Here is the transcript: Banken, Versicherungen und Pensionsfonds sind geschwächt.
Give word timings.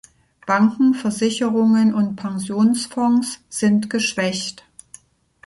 Banken, 0.47 0.95
Versicherungen 0.95 1.93
und 1.93 2.15
Pensionsfonds 2.15 3.39
sind 3.49 3.87
geschwächt. 3.91 4.63